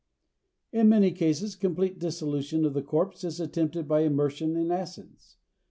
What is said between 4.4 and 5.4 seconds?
in acids.